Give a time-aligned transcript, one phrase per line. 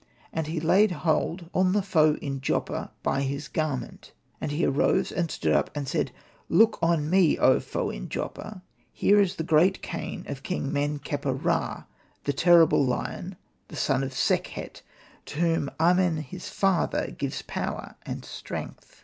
[0.33, 5.11] And he laid hold on the Foe in Joppa by his garment, and he arose
[5.11, 6.11] and stood up, and said,''
[6.59, 10.97] Look on me, O Foe in Joppa; here is 'the great cane of King Men
[10.97, 11.83] kheper ra,
[12.23, 13.35] the terrible lion,
[13.67, 14.81] the son of Sekhet,
[15.27, 18.99] to whom Amen his father gives power and strength."